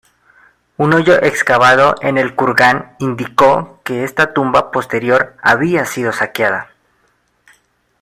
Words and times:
Un 0.77 0.95
hoyo 0.95 1.21
excavado 1.21 1.93
en 2.01 2.17
el 2.17 2.33
kurgan 2.33 2.95
indicó 2.97 3.79
que 3.83 4.03
esta 4.03 4.33
tumba 4.33 4.71
posterior 4.71 5.37
había 5.43 5.85
sido 5.85 6.11
saqueada. 6.11 6.71